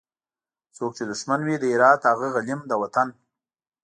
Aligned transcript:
څوک 0.75 0.91
چي 0.97 1.03
دښمن 1.11 1.39
وي 1.43 1.55
د 1.59 1.65
هرات 1.73 2.01
هغه 2.09 2.27
غلیم 2.35 2.61
د 2.67 2.71
وطن 2.81 3.07